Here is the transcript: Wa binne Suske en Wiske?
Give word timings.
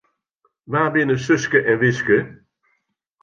Wa 0.71 0.81
binne 0.93 1.15
Suske 1.25 1.59
en 1.71 1.79
Wiske? 1.81 2.17